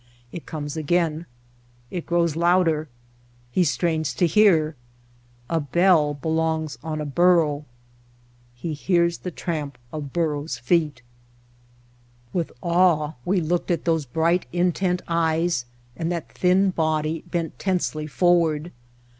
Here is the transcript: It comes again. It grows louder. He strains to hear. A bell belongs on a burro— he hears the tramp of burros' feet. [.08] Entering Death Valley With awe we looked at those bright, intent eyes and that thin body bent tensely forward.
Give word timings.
It 0.31 0.47
comes 0.47 0.75
again. 0.75 1.27
It 1.91 2.07
grows 2.07 2.35
louder. 2.35 2.89
He 3.51 3.63
strains 3.63 4.15
to 4.15 4.25
hear. 4.25 4.75
A 5.47 5.59
bell 5.59 6.15
belongs 6.15 6.79
on 6.83 6.99
a 6.99 7.05
burro— 7.05 7.65
he 8.55 8.73
hears 8.73 9.19
the 9.19 9.29
tramp 9.29 9.77
of 9.93 10.11
burros' 10.11 10.57
feet. 10.57 11.03
[.08] 12.33 12.33
Entering 12.33 12.43
Death 12.43 12.47
Valley 12.47 12.57
With 12.65 12.73
awe 12.75 13.13
we 13.25 13.41
looked 13.41 13.69
at 13.69 13.85
those 13.85 14.05
bright, 14.07 14.47
intent 14.51 15.03
eyes 15.07 15.65
and 15.95 16.11
that 16.11 16.29
thin 16.31 16.71
body 16.71 17.21
bent 17.29 17.59
tensely 17.59 18.07
forward. 18.07 18.71